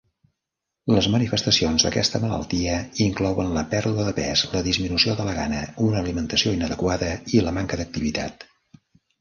[0.93, 6.01] Les manifestacions d'aquesta malaltia inclouen la pèrdua de pes, la disminució de la gana, una
[6.03, 8.51] alimentació inadequada i la manca d'activitat.